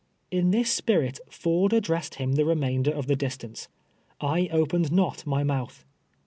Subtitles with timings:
[0.31, 3.67] In this spirit Ford addressed him the remainder of the distance.
[4.19, 5.85] I opened not my mouth.